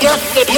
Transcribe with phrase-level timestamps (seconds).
[0.00, 0.48] Nothing.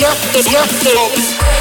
[0.00, 0.14] yeah,
[0.52, 1.55] yeah, yeah.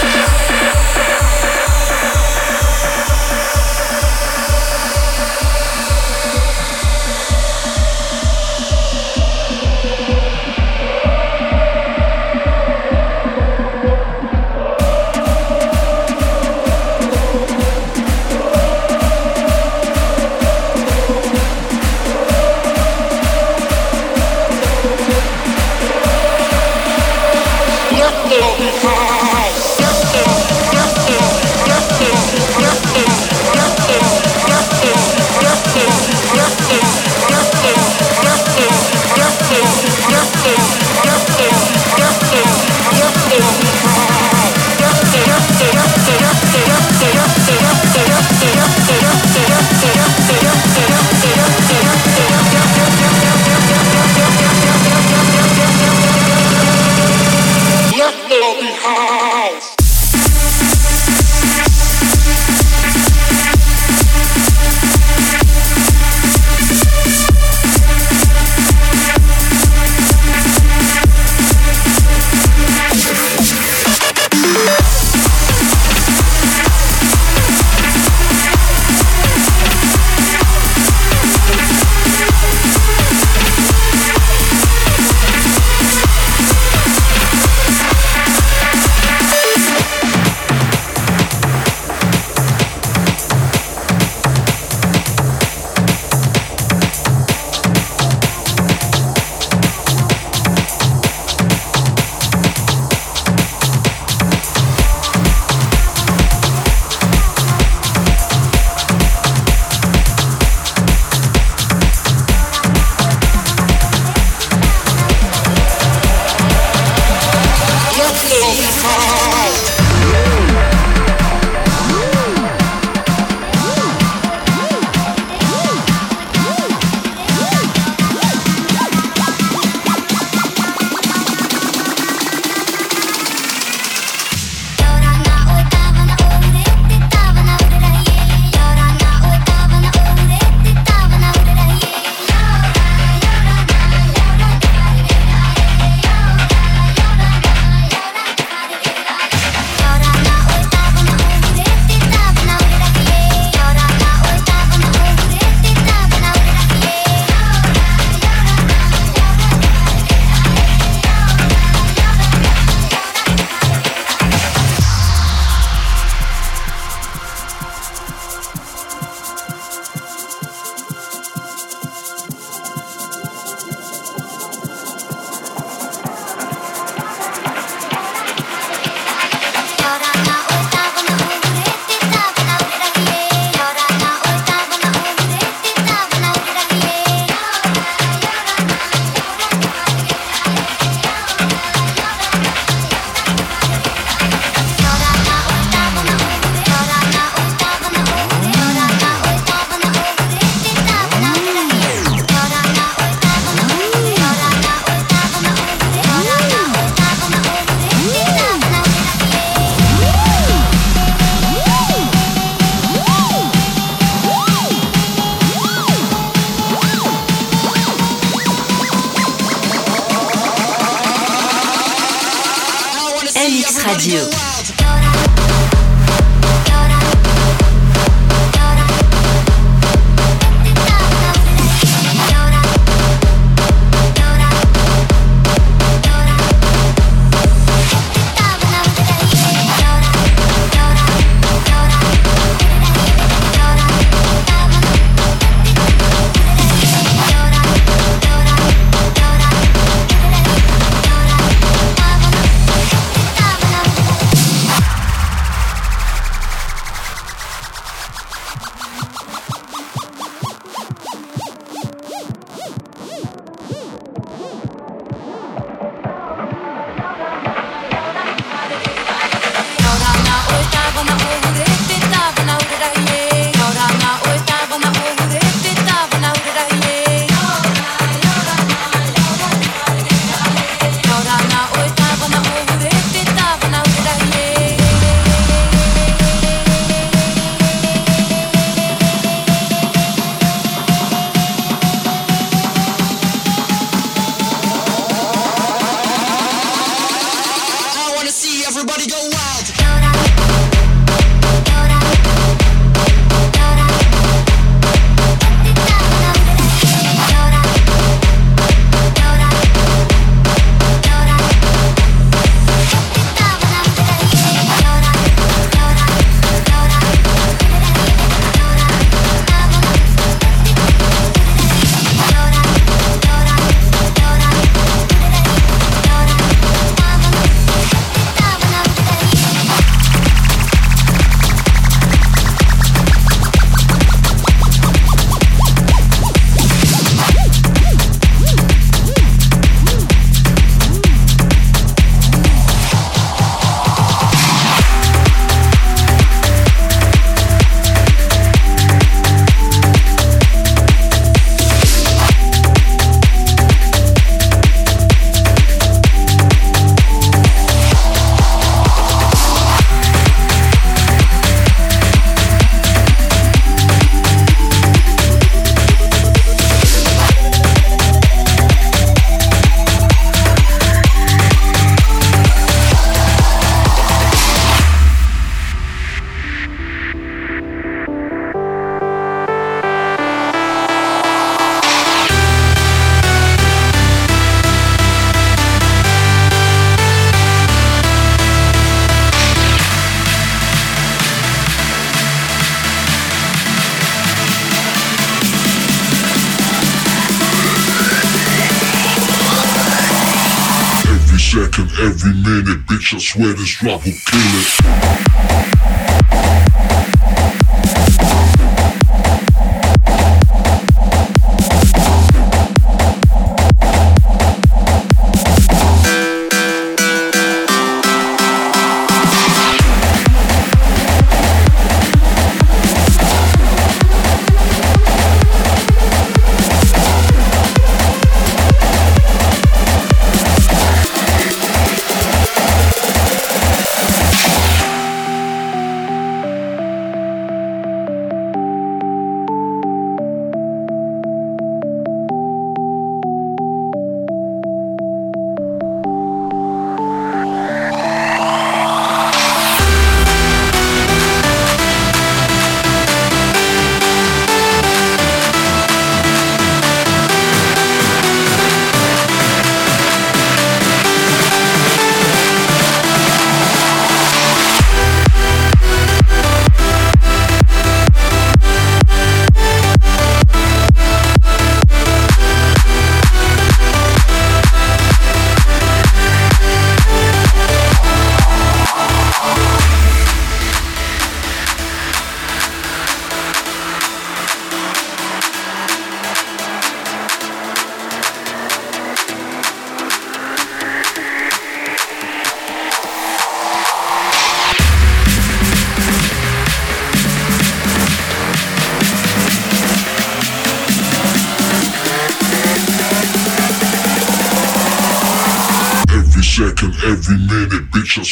[403.36, 404.75] Swear this drop will kill it.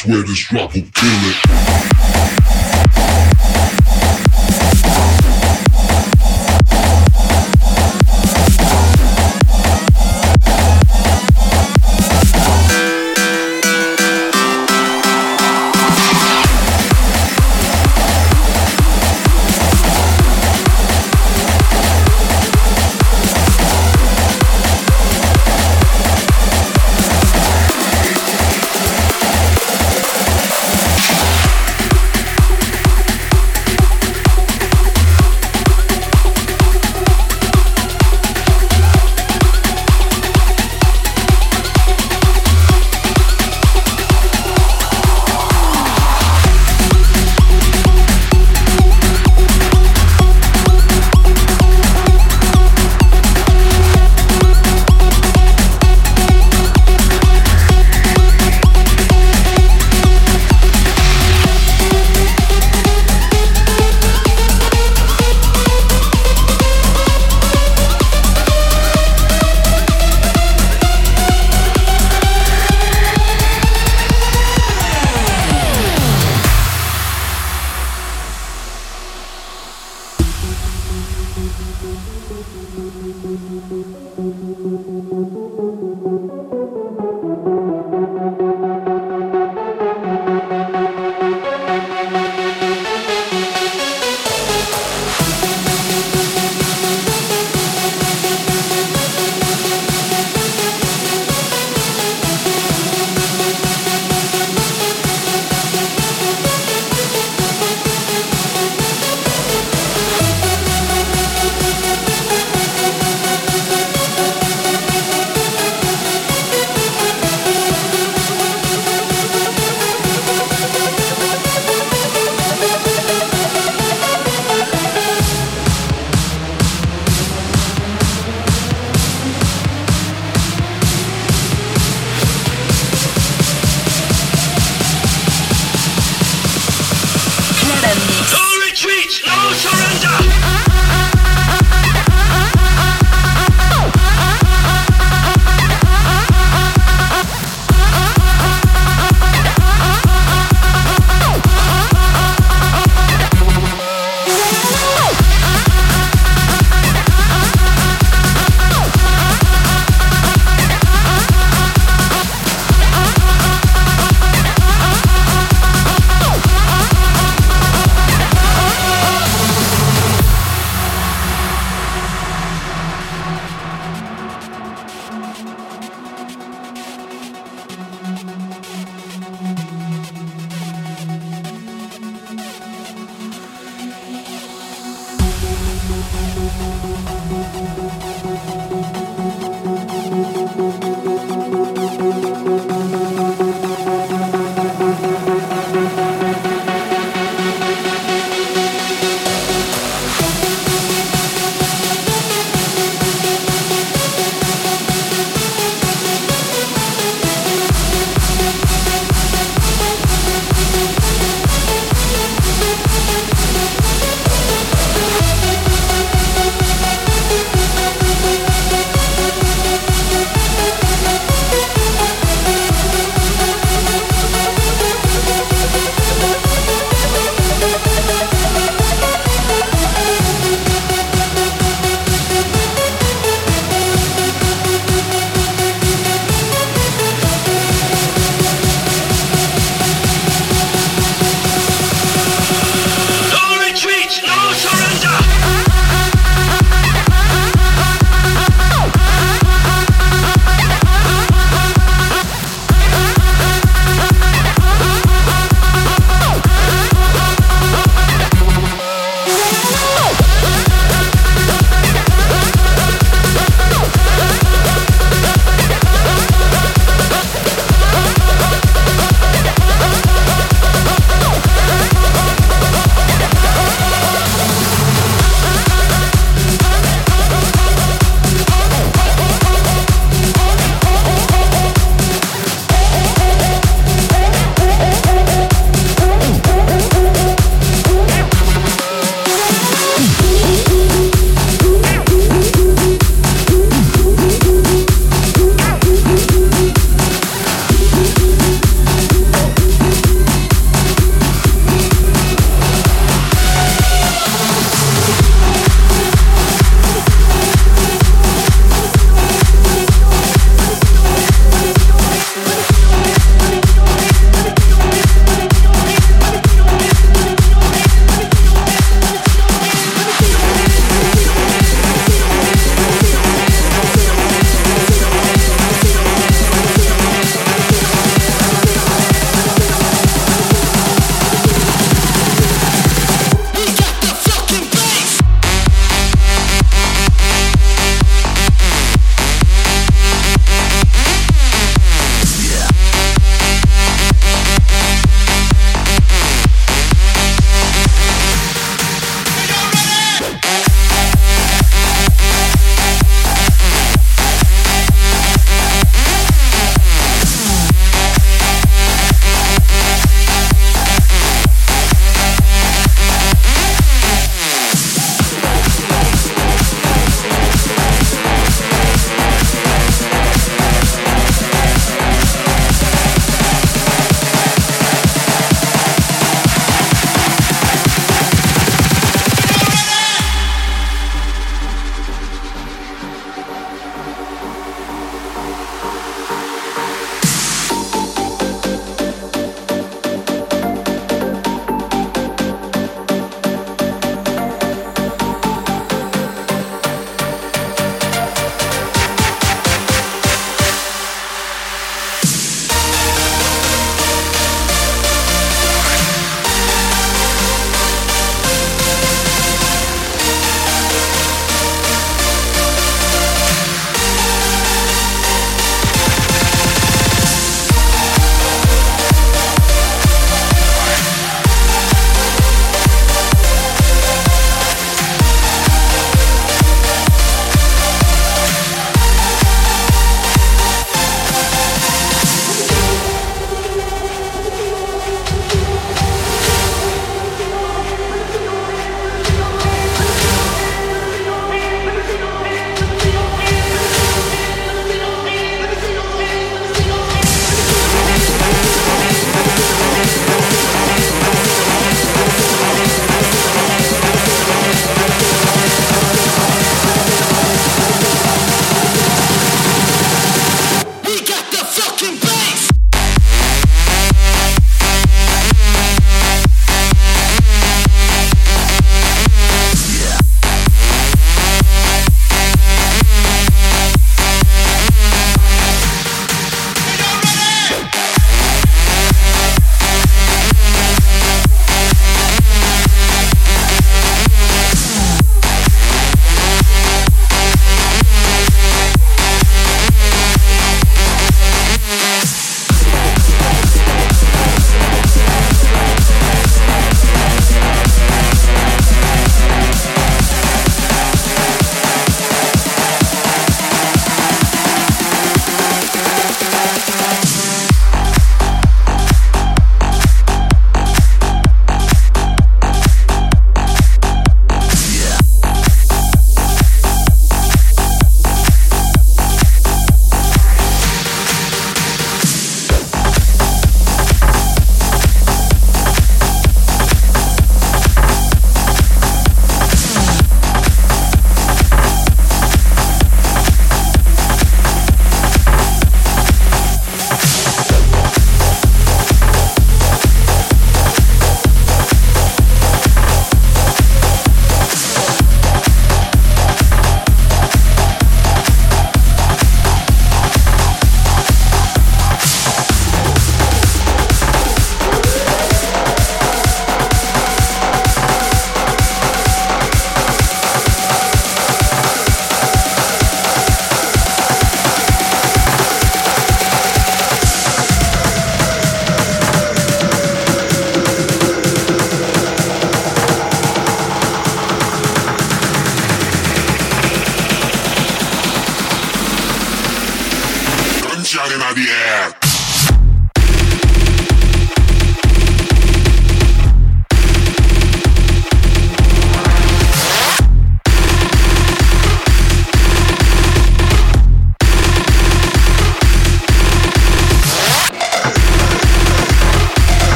[0.00, 1.49] Swear this drop will kill it.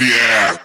[0.00, 0.59] Club